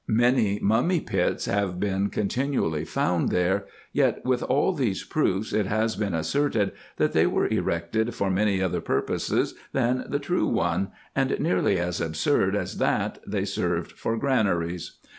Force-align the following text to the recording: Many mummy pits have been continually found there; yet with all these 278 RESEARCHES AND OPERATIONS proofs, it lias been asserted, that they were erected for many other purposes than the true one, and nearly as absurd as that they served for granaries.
Many 0.07 0.57
mummy 0.59 0.99
pits 0.99 1.45
have 1.45 1.79
been 1.79 2.09
continually 2.09 2.85
found 2.85 3.29
there; 3.29 3.67
yet 3.93 4.25
with 4.25 4.41
all 4.41 4.73
these 4.73 5.05
278 5.05 5.61
RESEARCHES 5.65 5.93
AND 5.93 6.03
OPERATIONS 6.15 6.31
proofs, 6.31 6.33
it 6.33 6.41
lias 6.41 6.53
been 6.55 6.61
asserted, 6.65 6.77
that 6.97 7.13
they 7.13 7.27
were 7.27 7.45
erected 7.47 8.15
for 8.15 8.31
many 8.31 8.63
other 8.63 8.81
purposes 8.81 9.53
than 9.73 10.03
the 10.09 10.17
true 10.17 10.47
one, 10.47 10.87
and 11.15 11.39
nearly 11.39 11.77
as 11.77 12.01
absurd 12.01 12.55
as 12.55 12.79
that 12.79 13.19
they 13.27 13.45
served 13.45 13.91
for 13.91 14.17
granaries. 14.17 14.97